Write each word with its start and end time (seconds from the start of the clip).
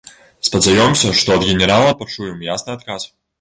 Спадзяёмся, 0.47 1.11
што 1.19 1.29
ад 1.35 1.45
генерала 1.49 1.93
пачуем 2.01 2.43
ясны 2.49 2.71
адказ. 2.79 3.01